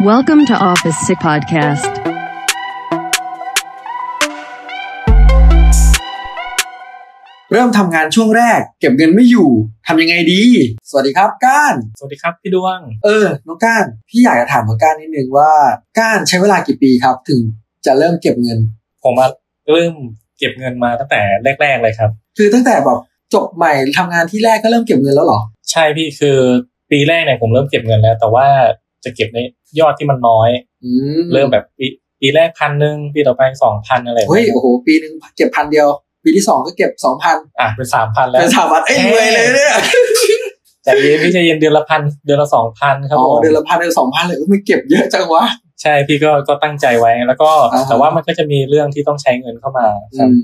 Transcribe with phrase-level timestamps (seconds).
[0.00, 1.90] Welcome to Office Sick Podcast.
[7.52, 9.50] เริ่มทำงานช่วงแรก เก็บเงินไม่อยู่
[9.86, 10.42] ทำยังไงดี
[10.88, 15.50] สวัสดีครับก้าน สวัสดีครับพี่ดวง เออ น้องก้าน พี่อยากจะถามน้องก้านนิดนึงว่า
[15.98, 17.40] ก้านใช้เวลากี่ปีครับ ถึง
[17.86, 18.58] จะเริ่มเก็บเงิน
[19.02, 19.26] ผมมา
[19.72, 19.94] เริ่ม
[20.38, 21.20] เก็บเงินมาตั้งแต่
[21.62, 22.98] แรก ๆ เลยครับ คือตั้งแต่แบบ
[23.34, 25.40] จบใหม่ทำงานที่แรกก็เริ่มเก็บเงินแล้วเหรอ
[25.70, 26.38] ใช่พี่คือ
[26.90, 28.48] ปีแรกเนี่ยผมเริ่มเก็บเงินแล้ว แต่ว่า
[29.04, 29.38] จะเก็บใน
[29.80, 30.48] ยอดที่มันน้อย
[30.84, 31.86] อืมเริ่มแบบปี
[32.20, 35.88] ปีแรกพันหนึ่งปีต่อไปสองพันอะไรแบบเฮ้ยนี้โอ้โหปีหนึ่งเก็บพันเดียว
[36.24, 39.74] ปีที่สองก็เก็บสองพันอะเป็นสามพันแล้วเป็นสามพันเอ้ยรวยเลยเนี่ย
[40.84, 45.44] ใจเย็นพี่ใจเย็นเดือนละพันเดือนละสองพันครับอ๋อผมเดือนละพันเดือนละสองพันเลยเอ้ยไม่เก็บเยอะจังวะ
[45.82, 49.86] ใช่พี่ก็ก็ตั้งใจไว้แล้วก็อ่าฮะแต่ว่ามันก็จะมีเรื่องที่ต้องใช้เงินเข้ามา
[50.18, 50.40] คอืรับม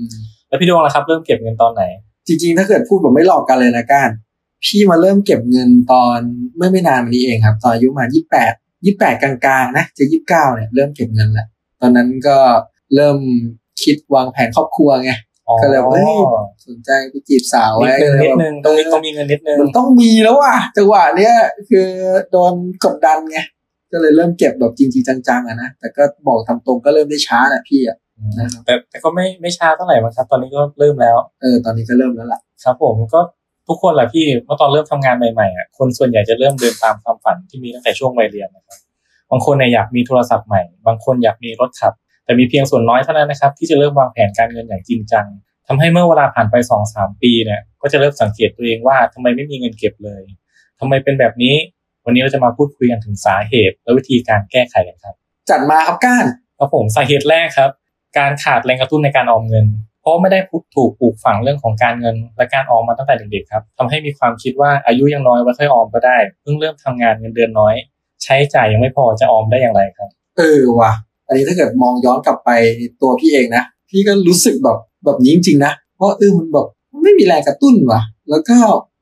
[0.47, 1.83] แล้วพี่ดวงล่ะครับ เริ่มเก็บเงินตอนไหน
[2.27, 4.09] จริงๆ ถ้าเกิดพูดแบบไม่หลอกกันเลยนะก้าน
[4.65, 6.19] พี่มาเริ่มเก็บเงินตอน
[6.57, 8.53] เมื่อไม่นานมานี้เองครับ ตอนอายุมายี่แปด
[8.85, 11.47] ยี่แปดกลางๆนะจะยี่สิบเก้าเนี่ยเริ่มเก็บเงินแล้ว
[11.81, 12.37] ตอนนั้นก็
[12.95, 13.17] เริ่ม
[13.83, 15.11] คิดวางแผนครอบครัวไง
[15.47, 16.17] อ๋อก็เลยว่าเฮ้ย
[16.67, 21.33] สนใจไปจีบสาวมีไว้เงินนิดนึงตรงนี้เต้องมีเงินนิดนึงมันต้องมีแล้วว่ะจังหวะเนี้ย
[21.69, 21.87] คือ
[22.31, 22.53] โดน
[22.85, 23.39] กดดันไง
[23.91, 27.97] ก็เลยเริ่มเก็บแบบจริงๆจังๆอะนะแต่ก็บอกตามตรงก็เริ่มได้ช้าแหละพี่อะ
[28.39, 33.19] นะครับแต่แต่ก็ไม่ไม่ช้าเท่าไหร่มั้งครับ ตอนนี้ก็เริ่มแล้ว เออตอนนี้ก็เริ่มแล้วล่ะ ครับผมก็
[33.67, 38.79] ทุกคนแหละพี่เมื่อตอนเริ่มทำงานใหม่ๆอะคนส่วนใหญ่จะเริ่มเดินตามความฝันที่มีตั้งแต่ช่วงวัยเรียนนะครับ
[39.31, 41.93] บางคนเนี่ยอยากมีโทรศัพท์ใหม่ บางคนอยากมีรถขับ
[42.25, 45.25] แต่มีเพียงส่วนน้อยเท่านั้นนะครับ ที่จะเริ่มวางแผนการเงินอย่างจริงจัง
[45.67, 50.23] ทำให้เมื่อเวลาผ่านไปสองสามปีเนี่ยก็จะเริ่มสังเกตตัวเองว่าทำไมไม่มีเงินเก็บเลย
[50.79, 51.55] ทำไมเป็นแบบนี้
[52.05, 55.15] วันนี้เราจะมาพูดคุยกันถึงสาเหตุ และวิธีการแก้ไขกันครับ
[55.49, 56.25] จัดมาครับก้าน
[56.57, 57.71] ครับผมสาเหตุแรกครับ
[58.17, 59.65] การขาดแรงกระตุ้นในการออมเงิน
[60.05, 67.73] เพราะไม่ได้พูดถูกปลูกฝังเรื่องของการเงินและการออมมาตั้งแต่เด็กๆครับทำให้มีความคิดว่าอายุยังน้อยไว้ค่อยออมก็ได้เพิ่งเริ่มทำงานเงินเดือนน้อย
[68.23, 70.91] ใช้จ่ายยังไม่พอจะออมได้อย่างไรครับเออว่ะ
[71.27, 72.49] อันนี้ถ้าเกิดมองย้อนกลับไป
[73.01, 76.67] ตัวพี่เองนะ พี่ก็รู้สึกแบบแบบนี้จริงๆนะเพราะเออมันแบบ
[77.03, 78.57] ไม่มีแรงกระตุ้นว่ะ แล้วก็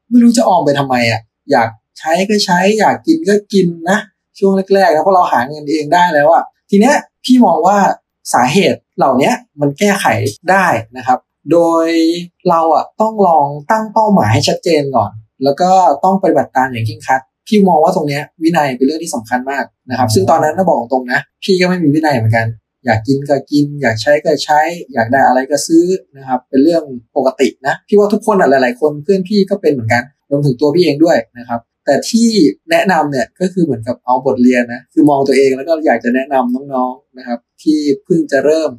[0.09, 1.22] ไม่รู้จะออมไปทำไมอะ
[1.52, 1.69] อยาก
[2.00, 4.00] ใช้ก็ใช้อยากกินก็กินนะ
[4.40, 7.78] ช่วงแรกๆนะเพราะเราหาเงินเองได้แล้วอะทีเนี้ยพี่มองว่า
[8.34, 10.06] สาเหตุเหล่านี้มันแก้ไข
[10.51, 10.67] ได้
[10.97, 11.19] นะครับ
[11.51, 11.88] โดย
[12.50, 15.11] เราอะต้องลองตั้งเป้าหมายให้ชัดเจนก่อน
[15.44, 15.72] แล้วก็
[16.03, 22.47] ต้องปฏิบัติตามอย่างเคร่งครัดพี่มองว่าตรงนี้วินัยเป็นเรื่องที่สำคัญมากนะครับ ซึ่งตอนนั้นนะบอกตรงนะ พี่ก็ไม่มีวินัยเหมือนกัน
[22.85, 24.59] อยากกินก็กิน อยากใช้ก็ใช้
[24.94, 25.85] อยากได้อะไรก็ซื้อ
[26.17, 26.83] นะครับ เป็นเรื่อง
[27.16, 32.29] ปกตินะพี่ว่าทุกคนอะหลาย ๆ คนเพื่อนพี่ก็เป็นเหมือนกันรวมถึงตัวพี่เองด้วยนะครับ แต่ที่
[32.72, 38.72] แนะนำเนี่ยก็คือเหมือนกับเอาบทเรียนนะคือมองตัวเองแล้วก็อยากจะแนะนำน้องๆนะครับ ที่เพิ่งจะเริ่ม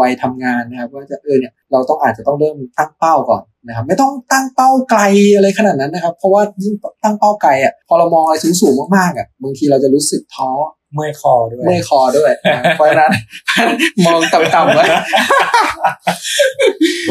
[0.00, 5.02] วัยทำงานนะครับว่าจะเออเนี่ยเราต้องอาจจะต้องเริ่มตั้งเป้าก่อนนะครับ ไม่ต้องตั้งเป้าไกล
[5.36, 6.74] อะไรขนาดนั้นนะครับ เพราะว่ายิ่ง
[7.04, 10.50] ตั้งเป้าไกลอะพอเรามองอะไรสูงๆมากๆอะบางทีเราจะรู้สึกท้อ
[10.94, 13.12] เมื่อยคอด้วยเมื่อยคอด้วยนะเพราะฉะนั้น
[14.06, 14.84] มองต่ำๆไว้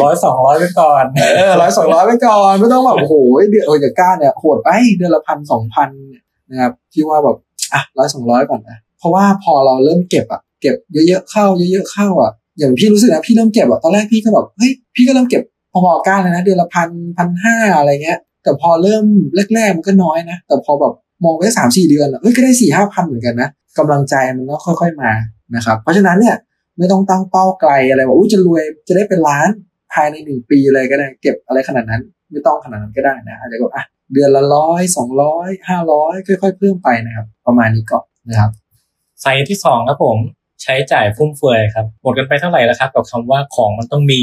[0.02, 1.04] ร้อยสองร้อยไปก่อน
[1.36, 3.16] เออร้อยสองร้อยไปก่อนไม่ต้องแบบโอ้โห
[3.52, 5.90] เดือนโอ้ยจากก้าเนี่ยโหดไปเดือนละพันสองพัน
[6.50, 7.38] นะครับที่ว่าแบบ
[7.74, 10.76] อะร้อยสองร้อยก่อนนะเพราะว่าพอเราเริ่มเก็บอะ เก็บ
[11.08, 19.06] เยอะๆเข้าเยอะๆเข้าอะอย่างพี่รู้สึกนะพี่เริ่มเก็บอะตอนแรกพี่ก็แบบเฮ้ยพี่ก็เริ่มเก็บพอๆก้าเลยนะเดือนละพันพันห้าอะไรเงี้ย แต่พอเริ่ม
[19.56, 25.12] แรกๆมันก็น้อยนะ แต่พอแบบมองไปสามสี่เดือนเฮ้ยก็ได้สี่ห้าพันเหมือนกันนะกำลังใจมันก็ค่อยๆมา
[25.56, 26.36] นะครับ เพราะฉะนั้นเนี่ย
[26.78, 29.50] ไม่ต้องตั้งเป้าไกลอะไรว่าอุ้ยจะรวยจะได้เป็นล้าน
[29.94, 32.02] ภายในหนึ่งปีเลยก็ได้เก็บอะไรขนาดนั้น
[32.32, 33.84] ไม่ต้องขนาดนั้นก็ได้นะอาจจะก็อะ
[34.14, 38.52] เดือนละร้อยสองร้อยห้าร้อยค่อยๆเพิ่มไปนะครับ ประมาณนี้ก่อนนะครับ
[39.24, 40.18] สาเหตุที่สองครับผม
[40.64, 44.22] ใช้จ่ายฟุ่มเฟือยครับ หมดกันไปเท่าไหร่แล้วครับ กับคำว่าของมันต้องมี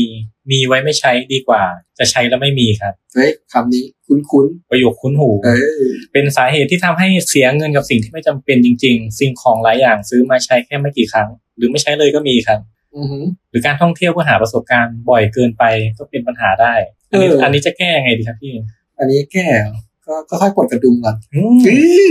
[0.51, 1.63] มีไว้ไม่ใช้ดีกว่า
[1.99, 5.51] จะใช้แล้วไม่มีครับ เฮ้ยคำนี้คุ้นประโยคคุ้นหูๆเอ
[5.83, 12.61] อเป็นสาเหตุที่ทำให้เสียเงินกับสิ่งที่ไม่จำเป็นจริง ๆ สิ่งของหลายอย่างซื้อมาใช้แค่ไม่กี่ครั้ง หรือไม่ใช้เลยก็มีครับ
[12.97, 15.65] อือหือหรือการท่องเที่ยวเพื่อหาประสบการณ์บ่อยเกินไป
[15.99, 16.75] ก็เป็นปัญหาได้
[17.11, 18.53] อันนี้เอออัอันนี้จะแก้ยังไงดีครับพี่
[18.99, 19.77] อันนี้แก้เหรอ
[20.07, 21.57] ก็ก็ค่อยกดกระดุมก่อนอืม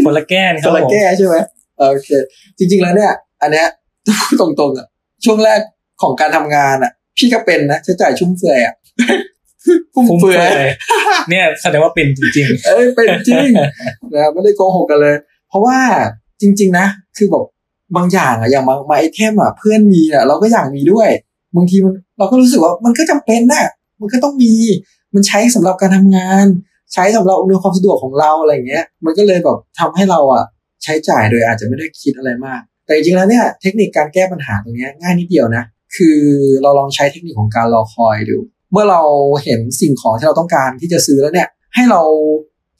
[0.05, 1.35] คนละแก้นะคครับนละผมแก้ใช่ไหม
[1.77, 2.09] โอเค
[2.57, 3.67] จริง ๆ แล้วเนี่ย อันเนี้ย
[4.19, 4.87] พูดตรงๆอะ
[5.25, 5.59] ช่วงแรก
[6.01, 8.73] ของการทำงานอะ พี่ก็เป็นนะใช้จ่ายชุ่มเฟือยอะ
[9.93, 10.69] ฟุ่มฟุ่มเฟืเฟืออยย
[11.29, 13.47] เนี่ยแสดงว่าเป็นจริงเอ้ยเป็นจริง
[14.15, 15.15] นะไม่ได้โกหกกันเลย
[15.49, 15.77] เพราะว่า
[16.41, 16.85] จริง ๆ นะ
[17.17, 17.43] คือแบบ
[17.95, 21.09] บางอย่างอะอย่างบางบางไอเทมอะเพื่อนมีอะเราก็อยากมีด้วย
[21.55, 23.65] บางทีมันเราก็รู้สึกว่ามันก็จำเป็นน่ะ
[24.01, 24.53] มันก็ต้องมี
[25.13, 26.45] มันใช้สำหรับการทำงาน
[26.93, 30.43] ใช้สำหรับอำนวยความสะดวกของเราอะไรอย่างเงี้ย มันก็เลยแบบทำให้เราอะ
[30.83, 35.63] ใช้จ่ายโดยอาจจะไม่ได้คิดอะไรมาก แต่จริงๆแล้วเนี่ยเทคนิคการแก้ปัญหาตรงนี้ง่ายนิดเดียวนะ
[35.95, 36.19] คือ
[36.61, 38.37] เราลองใช้เทคนิคของการรอคอยดู
[38.71, 39.01] เมื่อเรา
[39.43, 42.01] เห็นสิ่งของที่เราต้องการที่จะซื้อแล้วเนี่ย ให้เรา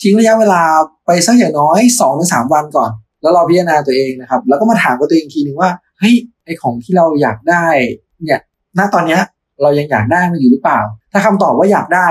[0.01, 0.62] ทิ้งระยะเวลา
[1.06, 5.69] ไปสักอย่างน้อย2อถึงสวันก่อน แล้วเราพิจารณาตัวเองนะครับ แล้วก็มาถามกับตัวเองทีหนึ่งว่า
[6.00, 6.15] เฮ้ย
[6.45, 7.65] ไอของที่เราอยากได้
[8.24, 8.42] เนี่ย
[8.77, 9.21] ณตอนเนี้ย
[9.62, 10.80] เรายังอยากได้มันอยู่หรือเปล่า
[11.12, 12.07] ถ้าคำตอบว่าอยากได้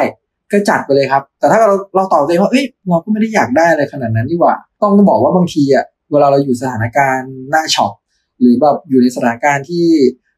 [0.52, 7.92] ก็จัดไปเลยครับ แต่ถ้าเราเราตอบตัวเองว่าเอ้ยเราก็ไม่ได้อยากได้อะไรขนาดนั้นนี่หว่า ต้องบอกว่าบางทีอะ เวลาเราอยู่สถานการณ์หน้า shop
[8.40, 9.86] หรือแบบอยู่ในสถานการณ์ที่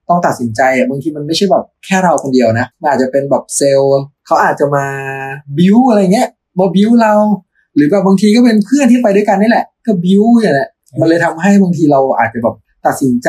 [0.08, 4.86] ต้องตัดสินใจอะบางทีมันไม่ใช่แบบแค่เราคนเดียวนะมันอาจจะเป็นแบบเซลล์เขาอาจจะมา
[5.58, 6.28] บิวอะไรเงี้ย
[6.58, 7.14] มาบิวเรา
[7.74, 10.70] หรือแบบบางทีก็เป็นเพื่อนที่ไปด้วยกันนี่แหละ ก็บิวอย่างเงี้ย
[11.00, 12.54] มันเลยทำให้บางทีเราอาจจะแบบ
[12.86, 13.28] ตัดสินใจ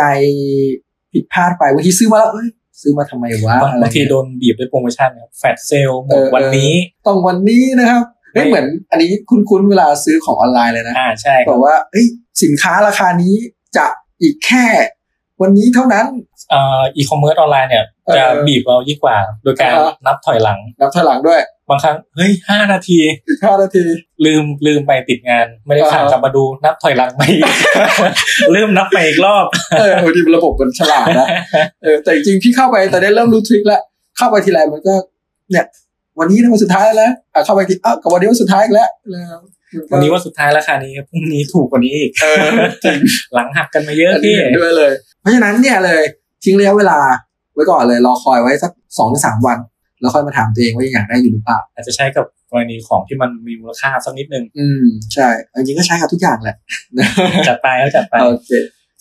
[1.14, 2.48] ผิดพลาดไปบางทีซื้อมาแล้วเอ้ย
[2.82, 6.72] ซื้อมาทำไมวะบางอะไรบางทีเงี้ยโดนบีบด้วยโปรโมชั่นครับ flash sale หมดวันนี้
[7.08, 12.06] ต้องวันนี้นะครับเฮ้ย ไม่เหมือนอันนี้คุ้นๆเวลาซื้อของออนไลน์เลยนะอ่าใช่ครับบอกว่าเอ้ย
[12.44, 13.34] สินค้าราคานี้
[13.78, 13.86] จะ
[14.22, 14.66] อีกแค่
[15.42, 16.06] วันนี้เท่านั้น
[16.52, 22.98] เอ่ออีคอมเมิร์ซออนไลน์เนี่ยเออจะบีบเรายิ่งกว่า โดยการอ่าฮะนับถอยหลัง นับถอยหลังด้วย บางครั้งเฮ้ยห้านาที
[23.28, 23.84] อีกห้านาที
[24.26, 27.44] ลืมลืมไปติดงาน ไม่ได้สั่งอ่าฮะกลับมาดูนับถอยหลังไปอีก
[28.56, 29.46] ลืมนับไปอีกรอบ
[29.80, 31.28] เออพอดีระบบมันฉลาดนะ
[31.84, 33.82] เออแต่จริงๆพี่เข้าไปแต่ได้เริ่มรู้ทริคแล้ว
[34.18, 34.94] เข้าไปทีไรมันก็
[35.52, 35.66] เนี่ย
[36.20, 39.40] วันนี้นะวันสุดท้ายแล้วนะอะเข้าไปทีอ้าวกับวันนี้วันสุดท้ายอีกแล้วแล้ว
[39.74, 42.46] มัก็วันนี้ว่าสุดท้ายราคานี้พรุ่งนี้ถูกกว่านี้อีกเออ
[42.84, 43.00] จริง
[43.34, 46.02] หลังหักกันมาเยอะอันนี้พี่เห็นด้วยเลย เพราะฉะนั้นเนี่ยเลย
[46.44, 47.00] ทิ้งระยะเวลา
[47.54, 49.58] ไว้ก่อนเลยรอคอยไว้สักสองถึงสามวัน
[50.02, 54.84] แล้วค่อยมาถามตัวเองว่ายังอยากได้อยู่หรือเปล่าอาจจะใช้กับกรณีของที่มันมีมูลค่าสักนิดนึง อืม
[55.14, 56.56] ใช่จริงๆก็ใช้กับทุกอย่างแหละ
[57.48, 58.52] จัดไปแล้วจัดไปโอเค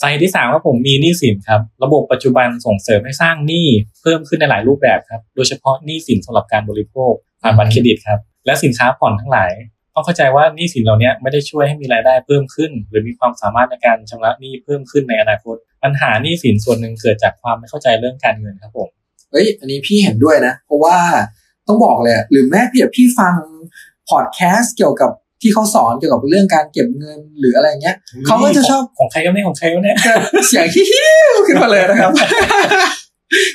[0.01, 3.67] สาเหตุที่สามครับผมมีหนี้สินครับ ระบบปัจจุบันส่งเสริมให้สร้างหนี้
[4.03, 7.13] เพิ่มขึ้นในหลายรูปแบบครับ โดยเฉพาะหนี้สินสำหรับการบริโภค
[7.43, 9.51] ผ่านบัตรเครดิตครับ และสินค้าผ่อนทั้งหลาย
[9.95, 18.89] ต้องเข้าใจว่าหนี้สินเหล่านี้ไม่ได้ช่วยให้มีรายได้เพิ่มขึ้น หรือมีความสามารถในการชำระหนี้เพิ่มขึ้นในอนาคต ปัญหาหนี้สินส่วนหนึ่งเกิดจากความไม่เข้าใจเรื่องการเงินครับผม
[19.31, 20.97] เฮ้ยอันนี้พี่เห็นด้วยนะ เพราะว่า
[21.67, 23.35] ต้องบอกเลยหรือแม้เพียบพี่ฟัง
[24.09, 25.11] พอดแคสต์เกี่ยวกับ
[25.43, 27.97] ที่เขาสอนเกี่ยวกับเรื่องการเก็บเงินหรืออะไรเงี้ย
[28.27, 29.99] เขาก็จะชอบของใครก็ไม่ของใครก็เนี่ย
[30.49, 30.87] เสียงฮิ้
[31.29, 32.11] วขึ้นมาเลยนะครับ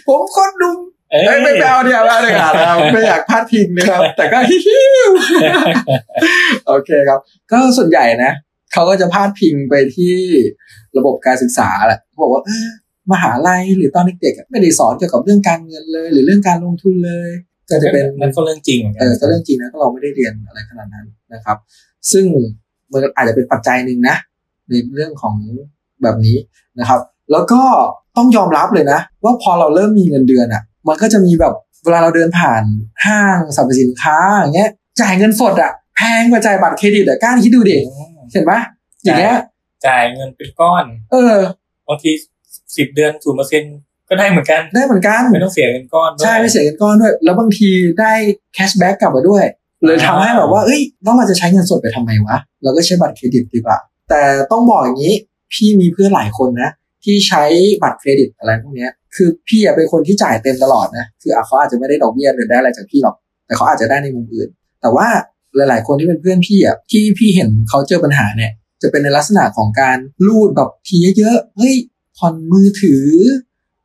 [0.08, 0.80] ผมคนดุม
[1.12, 5.12] เอ้ยไม่ไม่ไปเอาเดียวไม่เอาเดียวนะครับไม่อยากพลาดพิงนะครับ แต่ก็ฮิ้ว
[6.68, 7.20] โอเคครับ
[7.52, 8.32] ก็ส่วนใหญ่นะ
[8.74, 10.16] เขาก็จะพาดพิงไปที่
[10.98, 12.68] ระบบการศึกษาแหละบอกว่าเออ
[13.12, 17.30] มหาลัยหรือตอนเด็กๆอะไม่ได้สอนเกี่ยวกับเรื่องการเงินเลย หรือเรื่องการลงทุนเลย
[17.70, 21.58] ก็จะเป็นมันก็เรื่องจริงหมืนเออก็เรื่องจริงนะก็เราไม่ได้เรียนอะไรขนาดนั้นนะครับ
[22.12, 22.26] ซึ่ง
[22.92, 24.16] มันอาจจะเป็นปัจจัยหนึ่งนะ
[24.70, 25.36] ในเรื่องของ
[26.04, 26.38] แบบนี้
[26.80, 27.00] นะครับ
[27.32, 27.62] แล้วก็
[28.18, 32.64] ต้องยอมรับเลยนะ ว่าพอเราเริ่มมีเงินเดือนอะ มันก็จะมีแบบเวลาเราเดินผ่าน
[33.06, 34.72] ห้างสรรพสินค้าอย่างเงี้ย
[35.02, 37.78] จ่ายเงินสดอะแพงกว่าจ่ายบัตรเครดิตอะกล้าคิดดูดิ
[38.32, 38.60] เห็นปะ
[39.04, 39.36] อย่างเงี้ย
[39.88, 41.38] จ่ายเงินเป็นก้อน เออ
[41.88, 42.12] บางที
[42.78, 43.64] สิบเดือนศูนย์เปอร์เซ็น
[44.10, 47.70] ก็ได้เหมือนกันได้เหมือนกันไม่ต้องเสียเงินก้อนด้วยใช่ไม่เสียเงินก้อนด้วย แล้วบางที
[48.00, 48.14] ได้
[48.54, 49.44] cashback กลับมาด้วย
[49.86, 53.78] เลยทำให้แบบว่าเอ้ยแล้วเราจะใช้เงินสดไปทำไมวะเราก็ใช้บัตรเครดิตดีกว่า
[54.10, 54.22] แต่
[54.52, 55.14] ต้องบอกอย่างนี้
[55.54, 56.70] พี่มีเพื่อนหลายคนนะ
[57.04, 57.44] ที่ใช้
[57.84, 63.16] บัตรเครดิตอะไรพวกเนี้ยคือพี่อะเป็นคนที่จ่ายเต็มตลอดนะคืออะเขาอาจจะไม่ได้ดอกเบี้ยหรือได้อะไรจากพี่หรอก
[63.46, 64.50] แต่เขาอาจจะได้ในมุมอื่น
[64.82, 65.08] แต่ว่า
[65.56, 68.52] หลาย ๆ คนที่เป็นเพื่อนพี่อะที่พี่เห็นเขาเจอปัญหาเนี่ย
[68.82, 69.98] จะเป็นในลักษณะของการ
[70.28, 71.76] รูดแบบทีเยอะๆเฮ้ย
[72.18, 73.06] ผ่อนมือถือ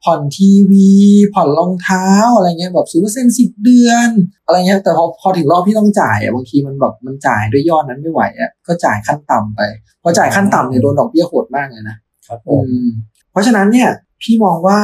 [0.04, 0.90] ผ่อนทีวี
[1.34, 2.06] ผ่อนรองเท้า
[2.36, 4.08] อะไรเงี้ยแบบศูนย์เปอร์เซ็นต์สิบเดือน
[4.44, 9.60] อะไรเงี้ยแต่พอพอถึงรอบที่ต้องจ่ายอะบางทีมันแบบมันจ่ายด้วยยอดนั้นไม่ไหวอะก็จ่ายขั้นต่ำไป
[10.02, 11.96] พอจ่ายขั้นต่ำเนี่ยโดนดอกเบี้ยโหดมากเลยนะ
[12.26, 12.88] ครับผมอืม
[13.30, 13.88] เพราะฉะนั้นเนี่ย
[14.23, 14.80] พี่มองว่า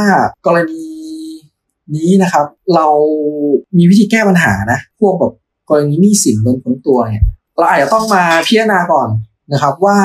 [0.47, 0.85] กรณี
[1.97, 2.87] นี้นะครับ เรา
[3.77, 5.33] มีวิธีแก้ปัญหานะ พวกแบบ
[5.71, 7.25] กรณีหนี้สินบนผลตัวเนี่ย
[7.59, 9.09] เราอาจจะต้องมาพิจารณาก่อน
[9.53, 9.99] นะครับว่า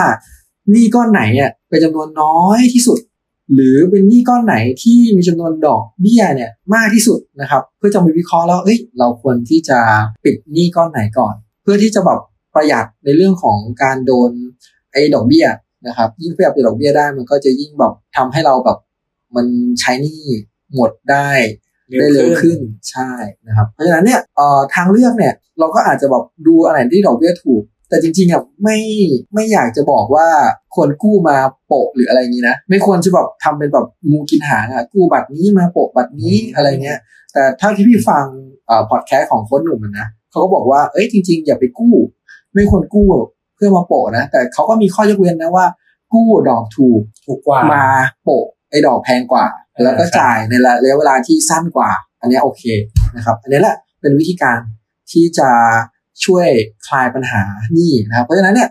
[0.71, 2.99] หนี้ก้อนไหนอะเป็นจำนวนน้อยที่สุด
[3.53, 9.79] หรือเป็นหนี้ก้อนไหนที่มีจำนวนดอกเบี้ยเนี่ยมากที่สุดนะครับ เพื่อจะมาวิเคราะห์แล้วเอ้ยเราควรที่จะ
[10.23, 12.19] ปิดหนี้ก้อนไหนก่อน เพื่อที่จะแบบ
[12.55, 14.31] ประหยัดในเรื่องของการโดน
[14.91, 15.45] ไอ้ดอกเบี้ย
[15.87, 18.77] นะครับยิ่งประหยัดดอกเบี้ยได้มันก็จะยิ่งแบบทำให้เราแบบ
[19.35, 19.45] มัน
[19.79, 20.21] ใช้หนี้
[20.75, 21.29] หมดได้
[21.99, 22.57] ได้เร็วขึ้น
[22.91, 23.11] ใช่
[23.47, 28.77] นะครับ เพราะฉะนั้นเนี่ยเอ่อทางเลือกเนี่ยเราก็อาจจะแบบดูอันไหนที่ดอกเบี้ยถูก แต่จริงๆอะไม่
[29.33, 30.27] ไม่อยากจะบอกว่า
[30.75, 36.99] ควรกู้มาโปะหรืออะไรอย่างนี้นะ ไม่ควรจะแบบทำเป็นแบบงูกินหางอะกู้บัตรนี้มาโปะบัตรนี้อะไรเงี้ย
[37.33, 38.25] แต่ถ้าที่พี่ฟัง
[38.67, 41.95] เอ่อพอดแคสต์ของโค้ชหนุ่มอะนะเขาก็บอกว่าเอ้ยจริง ๆ อย่าไปกู้
[42.53, 43.07] ไม่ควรกู้
[43.55, 45.65] เพื่อมาโปะนะ แต่เขาก็มีข้อยกเว้นนะว่า
[46.13, 47.83] กู้ดอกถูกถูกกว่ามา
[48.23, 49.45] โปะไอ้ดอกแพงกว่า
[49.83, 51.89] แล้วก็จ่ายในระยะเวลาที่สั้นกว่า
[52.21, 52.63] อันเนี้ยโอเค
[53.15, 54.59] นะครับ อันนี้แหละเป็นวิธีการ
[55.11, 55.49] ที่จะ
[56.25, 56.47] ช่วย
[56.87, 58.69] คลายปัญหาหนี้นะครับ เพราะฉะนั้นเนี่ย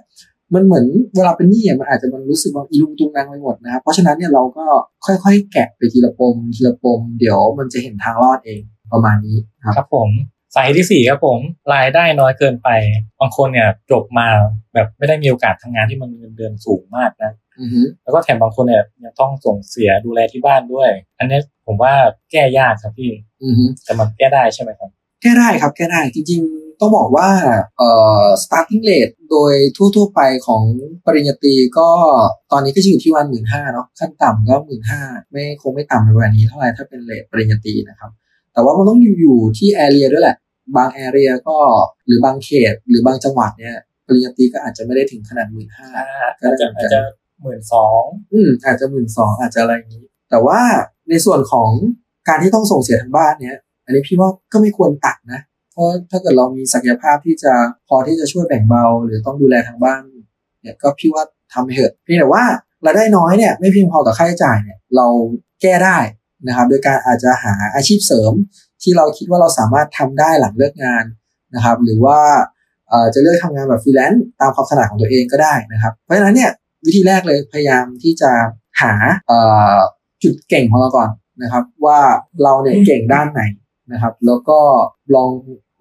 [0.55, 0.87] มันเหมือน
[1.17, 4.65] เวลาเป็นหนี้อะมันอาจจะมันรู้สึกว่าอีลุงตุงนางไปหมดนะครับ เพราะฉะนั้นเนี่ยเราก็
[5.07, 8.61] ค่อยๆ แกะไปทีละปมทีละปม เดี๋ยวมันจะเห็นทางรอดเอง
[8.93, 10.09] ประมาณนี้ครับครับผม
[10.55, 11.39] สาเหตุที่สี่ครับผม
[11.75, 12.69] รายได้น้อยเกินไป
[13.21, 14.29] บางคนเนี่ยจบมา
[14.75, 21.93] แบบไม่ได้มีโอกาสทำงานที่มันเงินเดือนสูงมากนะอือฮึแล้วก็แถมบางคนเนี่ยยังต้องส่งเสียดูแลที่บ้านด้วย อันนี้ผมว่า
[22.31, 23.11] แก้ยากครับพี่
[23.43, 24.91] อือฮึแต่มันแก้ได้ใช่ไหมครับ
[25.23, 27.29] แก้ได้ครับแก้ได้จริงๆ ต้องบอกว่า
[27.79, 27.91] เอ่
[28.23, 30.63] อ starting rate โดยทั่วๆไปของ
[31.07, 31.89] ปริญญาตรีก็
[32.53, 38.11] ตอนนี้ก็จะอยู่ที่วันหมื่นห้าเนาะขั้นต่ำก็หมื่นห้าไม่คงไม่ต่ำไปกว่านี้เท่าไหร่ถ้าเป็นเลทปริญญาตรีนะครับ
[38.53, 40.37] แต่ว่ามันต้องอยู่อยู่ที่แอเรียด้วยแหละ
[40.77, 41.57] บางแอเรียก็
[42.07, 45.89] หรือบางเขต หรือบางจังหวัดเนี่ยปริญญาตรีก็อาจจะไม่ได้ถึงขนาดหมื่นห้า
[46.43, 47.01] อาจจะอาจจะ
[47.43, 50.61] หมื่นสองอืมอาจจะหมื่นสองอาจจะอะไรอย่างนี้ แต่ว่า
[51.11, 51.71] ในส่วนของ
[52.29, 57.53] การที่ต้องส่งเสียทางบ้านเนี่ย อันนี้พี่ว่าก็ไม่ควรตัดนะเพ ราะถ้าเกิดเรามีศักยภาพที่จะ
[57.89, 60.01] พอที่จะช่วยแบ่งเบา หรือต้องดูแลทางบ้าน
[60.63, 62.45] เนี่ยก็พี่ว่าทำไปเถอะเพียงแต่ว่า
[62.87, 65.07] รายได้น้อยเนี่ยไม่เพียงพอต่อค่าใช้จ่ายเนี่ยเรา
[65.63, 65.99] แก้ได้
[66.47, 68.33] นะครับ โดยการอาจจะหาอาชีพเสริม
[68.83, 71.05] ที่เราคิดว่าเราสามารถทำได้หลังเลิกงาน
[71.55, 72.21] นะครับ หรือว่า
[73.15, 76.51] จะเลือกทำงานแบบฟรีแลนซ์ตามความถนัดของตัวเองก็ได้นะครับ เพราะฉะนั้นเนี่ย
[76.87, 78.31] วิธีแรกเลยพยายามที่จะ
[78.81, 78.93] หา
[80.23, 81.11] จุดเก่งของเราก่อน
[81.43, 82.01] นะครับ ว่า
[82.43, 83.43] เราเนี่ยเก่งด้านไหน
[83.93, 84.61] นะครับ แล้วก็
[85.15, 85.31] ลอง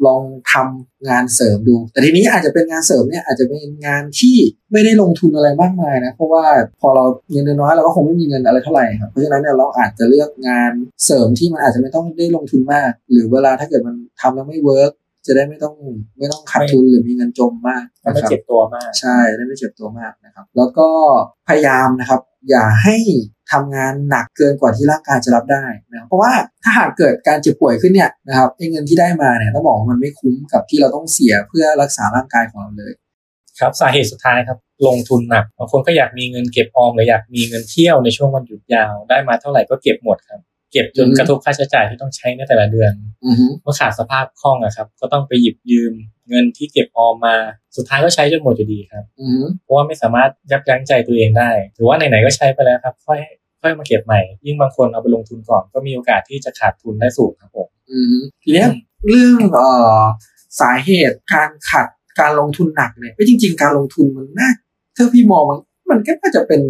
[0.05, 4.37] ลองทำงานเสริมดู แต่ทีนี้อาจจะเป็นงานเสริมเนี่ยอาจจะเป็นงานที่
[4.71, 6.45] ไม่ได้ลงทุนอะไรมากมายนะ เพราะว่า
[6.81, 10.71] พอเราเงินน้อยเราก็คงไม่มีเงินอะไรเท่าไหร่ครับ เพราะฉะนั้นเนี่ยเราอาจจะเลือกงาน
[11.05, 14.91] เสริมที่มันอาจจะไม่ต้องได้ลงทุนมาก หรือเวลาถ้าเกิดมันทำแล้วไม่เวิร์ก
[15.27, 15.75] จะได้ไม่ต้อง
[16.17, 20.89] ไม่ต้องขาดทุนหรือมีเงินจมมากมันนะไม่ครับเจ็บตัวมากใช่ได้ไม่เจ็บตัวมากนะครับ แล้วก็
[21.47, 22.97] พยายามนะครับ อย่าให้
[23.51, 26.31] ทำงานหนักเกินกว่าที่ร่างกายจะรับได้นะเพราะว่า
[26.63, 32.93] ถ้าหากเกิดการเจ็บป่วยขึ้นเนี่ยนะครับไอ้เงินที่ได้มาเนี่ยต้องบอกว่ามันไม่คุ้มกับที่เราต้องเสียเพื่อรักษาร่างกายของเราเลย
[33.59, 34.57] ครับสาเหตุสุดท้ายครับ
[34.87, 40.39] ลงทุนหนักบางคนก็อยากมีเงินเก็บออมหรืออยากมีเงินเที่ยวในช่วงวันหยุดยาวได้มาเท่าไหร่ก็เก็บหมดครับ
[40.71, 42.91] เก็บจนอืมกระทบค่าใช้จ่ายที่ต้องใช้ในแต่ละเดือน
[43.25, 45.93] อือฮึเมื่อขาดสภาพคล่องอะครับ ก็ต้องไปหยิบยืม
[46.29, 47.35] เงินที่เก็บออมมา
[47.77, 53.19] สุดท้ายก็ใช้จนหมดอยู่ดีครับอือฮึเพราะว่าไม่สามารถยับยั้งใจตัวเองได้ถือว่าไหนๆก็ใช้ไปแล้วครับ ค่อย
[53.61, 58.69] ค่อยมาเก็บใหม่ ยิ่งบางคนเอาไปลงทุนก่อน ก็มีโอกาสที่จะขาดทุนได้สูงครับผมอือฮึทีเนี้ย
[59.09, 59.69] เรื่องเอ่
[59.99, 60.01] อ
[60.61, 61.87] สาเหตุการขัด
[62.19, 64.51] การลงทุนหนักเนี่ยเอ้ยจริง ๆ การลงทุนมันน่า
[64.95, 65.59] ถ้าพี่มองมัน
[65.89, 66.61] มันก็น่าจะเป็น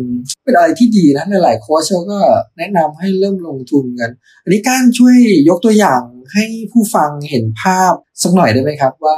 [0.44, 2.20] เป็นอะไรที่ดีนะหลายๆโค้ชเขาก็
[2.58, 4.12] แนะนำให้เริ่มลงทุนกัน
[4.44, 5.18] อันนี้การช่วย
[5.50, 6.02] ยกตัวอย่าง
[6.34, 7.94] ให้ผู้ฟังเห็นภาพ
[8.24, 9.18] สักหน่อยได้ไหมครับ ว่า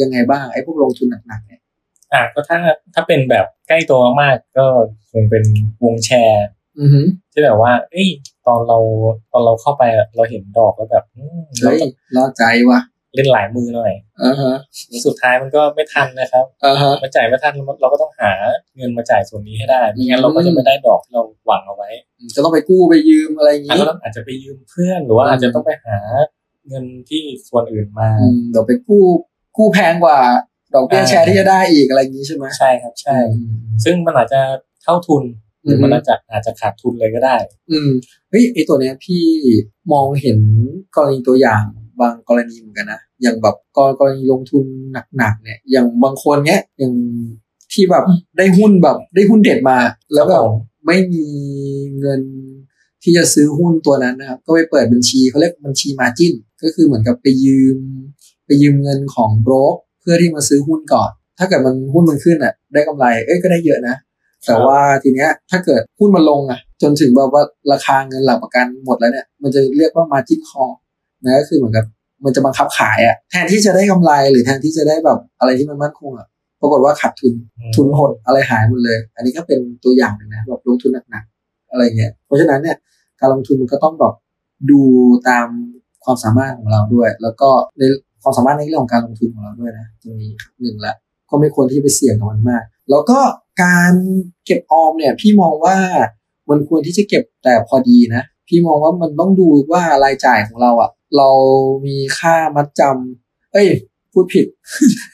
[0.00, 1.60] ยังไงบ้างไอ้พวกลงทุนหนักๆเนี่ย
[2.12, 2.58] อะก็ถ้า
[2.94, 4.66] ถ้าเป็นแบบใกล้ตัวมากๆก็
[5.10, 5.44] คงเป็น
[5.84, 6.46] วงแชร์
[6.80, 7.00] อือฮึ
[7.32, 8.08] ที่แบบว่า เอ้ย
[8.46, 8.78] ตอนเรา
[9.32, 12.80] ตอนเราเข้าไปอะเราเห็นดอกแล้วแบบอืมเราเฮ้ยต้องรอดใจว่ะ
[13.16, 13.92] เล่นหลายมือหน่อย
[14.22, 14.54] อ่าฮะ
[14.88, 18.32] แล้วสุดท้ายมันก็ไม่ทันนะครับอ่าฮะมาจ่ายไม่ทันเราก็ต้องหา
[18.76, 21.90] เงินมาจ่ายส่วนนี้ให้ได้ไม่งั้นเราก็จะไม่ได้ดอกที่เราหวังเอาไว้
[22.36, 25.98] จะต้องไปกู้ไปยืมอะไรอย่างอาจนี้จะต้องอาจจะไปยืมเพื่อนหรือว่าอืมอาจจะต้องไปหา
[26.68, 29.04] เงินที่ส่วนอื่นมาอืมเดี๋ยวไปกู้
[29.56, 30.20] กู้แพงกว่า
[30.74, 33.54] ดอกเบี้ยแชร์ที่จะได้อีกอะไรอย่างนี้ใช่ไหมใช่ครับ ใช่อืม
[33.84, 34.40] ซึ่งมันอาจจะ
[34.82, 35.22] เท่าทุน
[35.66, 37.36] หรือมมันอาจจะอาจจะขาดทุนเลยก็ได้
[37.70, 37.90] อืม
[38.30, 39.24] เฮ้ยไอตัวเนี้ยพี่
[39.92, 40.38] มองเห็น
[40.96, 41.64] กรณีตัวอย่าง
[42.00, 44.64] บางกรณีเหมือนกันนะ อย่างแบบกรกรณีลงทุน
[45.16, 46.94] หนักๆเนี่ย อย่างบางคนเนี้ยอย่าง
[47.72, 48.04] ที่แบบ
[48.36, 49.78] ได้หุ้นแบบได้หุ้นเด็ดมา
[50.14, 50.54] แล้วแบครับบผม
[50.86, 51.26] ไม่มี
[51.98, 52.20] เงิน
[53.02, 57.78] ที่จะซื้อหุ้นตัวนั้นนะครับ ก็ไปเปิดบัญชีเขาเรียกบัญชีมาจินก็คือเหมือนกับไปยืม
[58.46, 63.96] ไปยืมเงินของโบรกเพื่อที่มาซื้อหุ้นก่อน ถ้าเกิดมันหุ้นมันขึ้นอะ ได้กำไรเอ้ยก็ได้เยอะนะ
[64.46, 71.84] แต่ว่าทีเนี้ยถ้าเกิดหุ้นมันลงอะ จนถึงแบบว่าราคาเงินหลักประกันหมดแล้วเนี่ย มันจะเรียกว่า margin call นะก็คือเหมือนกับ
[72.24, 76.26] มันจะบังคับขายอะแทนที่จะได้กำไรหรือแทนที่จะได้แบบอะไรที่มันมั่นคงอะ
[76.60, 77.34] ปรากฏว่าขาดทุน
[77.76, 82.76] ทุนหดอะไรหายหมดเลย อันนี้ก็เป็นตัวอย่างหนึ่งนะแบบลงทุนหนักๆอะไรเงี้ยเพราะฉะนั้นเนี่ย
[83.20, 84.14] การลงทุนมันก็ต้องแบบ
[84.70, 84.80] ดู
[85.28, 85.48] ตาม
[86.04, 87.82] ความสามารถของเราด้วย แล้วก็ใน
[88.22, 90.94] ความสามารถในเรื่องของการลงทุนของเราด้วยนะตรงนี้หนึ่งละ
[91.30, 93.18] ก็ไม่ควรที่ไปเสี่ยงกับมันมาก แล้วก็
[93.62, 93.92] การ
[94.46, 95.76] เก็บออมเนี่ย พี่มองว่า
[96.50, 101.30] มันควรที่จะเก็บแต่พอดีนะ พี่มองว่ามันต้องดูว่ารายจ่ายของเราอะ เรา
[101.86, 103.68] มีค่ามัดจำเอ้ย
[104.12, 104.46] พูดผิด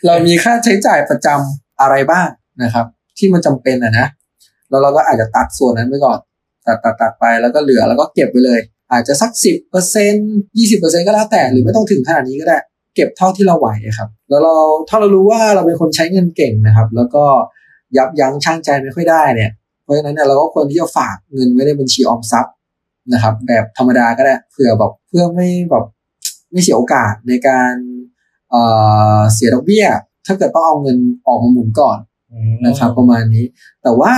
[0.07, 2.29] เรามีค่าใช้จ่ายประจำอะไรบ้าง
[2.63, 2.87] นะครับ
[3.19, 4.07] ที่มันจำเป็นอะนะ
[4.71, 6.19] แล้วเราก็อาจจะตัดส่วนนั้นไปก่อน
[6.67, 8.61] ตัดตัดตัดไปแล้วก็เหลือแล้วก็เก็บไปเลย
[8.93, 10.15] อาจจะสักสิบเปอร์เซ็น
[10.59, 12.59] ยี่สิบเปอร์เซ็นก็แล้วแต่หรือไม่ต้องถึงขนาดนี้ก็ได้
[12.95, 13.69] เก็บเท่าที่เราไหว
[13.99, 14.55] ครับ แล้วเรา
[14.89, 17.25] ถ้าเรารู้ว่าเราเป็นคนใช้เงินเก่งนะครับ แล้วก็
[17.97, 19.51] ยับยั้งชั่งใจไม่ค่อยได้เนี่ย
[19.83, 22.55] เพราะฉะนั้นเนี่ยเราก็ควรที่จะฝากเงินไว้ในบัญชีออมทรัพย์
[23.13, 25.85] นะครับ แบบธรรมดาก็ได้เผื่อแบบเพื่อไม่แบบ
[26.51, 27.75] ไม่เสียโอกาสในการ
[28.51, 28.63] เอ่
[29.19, 29.87] อเสียดอกเบี้ย
[30.27, 31.99] ถ้าเกิดต้องเอาเงินออกมาหมุนก่อน
[32.33, 33.45] อืมนะครับ ประมาณนี้
[33.83, 34.13] แต่ว่า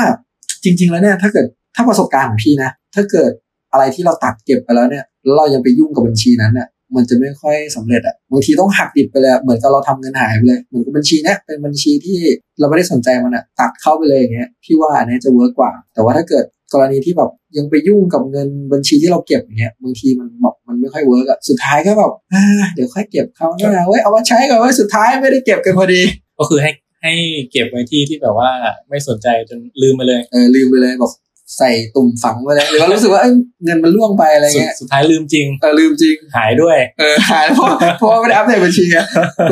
[0.64, 3.31] จริง ๆ แล้วเนี่ยถ้าเกิดถ้าประสบการณ์ของพี่นะ ถ้าเกิด
[3.73, 12.18] อะไรที่เราตัดเก็บไปแล้วเนี่ยแล้วเรายังไปยุ่งกับบัญชีนั้นเนี่ย มันจะไม่ค่อยสำเร็จอะบางทีต้องหักดิบไปเลยอะเหมือนกับเราทำเงินหายไปเลยเหมือนกับบัญชีเนี้ยเป็นบัญชีที่
[12.58, 26.00] เราไม่ได้สนใจมันอะตัดเข้าไปเลยอย่างเงี้ยพี่ว่าอันเนี้ยจะ work กว่า แต่ว่าถ้าเกิดกรณีที่แบบยังไปยุ่งกับเงินบัญชีที่เราเก็บอย่างเงี้ยบางทีมันแบบมันไม่ค่อย work อะสุดท้ายก็แบบอ่าเดี๋ยวค่อยเก็บคราวหน้าเว้ยเอามาใช้ก่อนเว้ยสุดท้ายไม่ได้เก็บกันพอดี
[26.38, 26.70] ก็คือให้
[27.02, 27.14] ให้
[27.52, 28.50] เก็บไว้ที่ที่แบบว่า
[28.88, 31.12] ไม่สนใจจนลืมไปเลยเออลืมไปเลยแบบ
[31.58, 33.32] ใส่ตุ่มฝังไปเลยหรือว่ารู้สึกว่าเอ้ย
[33.64, 38.98] เงินมันร่วงไปอะไรสุดเงี้ยสุดท้ายลืมจริงเออลืมจริงหายด้วย เออหายเพราะเพราะว่าไม่ได้อัปเดตบัญชีไง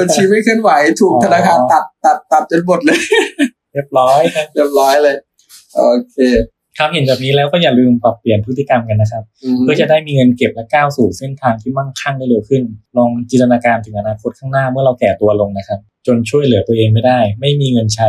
[0.00, 0.70] บัญชีไม่เคลื่อนไหว
[1.00, 3.00] ถูกอ๋อธนาคารตัดตัดตัดจนหมดเลย
[3.72, 5.16] เรียบร้อยครับเรียบร้อยเลย
[5.75, 6.16] โอเค
[6.78, 9.22] ครับเห็นแบบนี้แล้วก็อย่าลืมปรับเปลี่ยนพฤติกรรมกันนะครับ
[9.56, 12.62] มเพื่อจะได้มีเงินเก็บและก้าวสู่เส้นทางที่มั่งคั่งได้เร็วขึ้น
[12.96, 18.08] ลองจินตนาการถึงอนาคตข้างหน้าเมื่อเราแก่ตัวลงนะครับ จนช่วยเหลือตัวเองไม่ได้ ไม่มีเงินใช้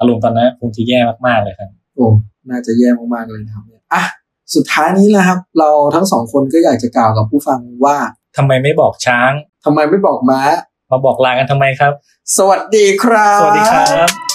[0.00, 2.06] อารมณ์ตอนนั้นคงจะแย่มากๆเลยครับโอ้
[2.50, 4.02] น่าจะแย่มากๆเลยนะครับเนี่ยอะ
[4.54, 7.96] สุดท้ายนี้แหละครับ เราทั้งสองคนก็อยากจะกล่าวกับผู้ฟังว่า
[8.36, 9.32] ทำไมไม่บอกช้าง
[9.64, 10.40] ทำไมไม่บอกม้า
[10.90, 11.92] มาบอกลากันทำไมครับ
[12.36, 14.25] สวัสดีครับ สวัสดีครับ